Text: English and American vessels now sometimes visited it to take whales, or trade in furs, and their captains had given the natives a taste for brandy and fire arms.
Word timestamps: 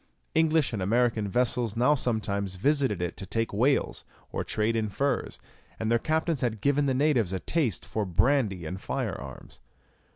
English 0.33 0.73
and 0.73 0.81
American 0.81 1.27
vessels 1.29 1.77
now 1.77 1.93
sometimes 1.93 2.55
visited 2.55 3.03
it 3.03 3.15
to 3.15 3.25
take 3.27 3.53
whales, 3.53 4.03
or 4.31 4.43
trade 4.43 4.75
in 4.75 4.89
furs, 4.89 5.39
and 5.79 5.91
their 5.91 5.99
captains 5.99 6.41
had 6.41 6.59
given 6.59 6.87
the 6.87 6.95
natives 6.95 7.33
a 7.33 7.39
taste 7.39 7.85
for 7.85 8.03
brandy 8.03 8.65
and 8.65 8.81
fire 8.81 9.13
arms. 9.13 9.59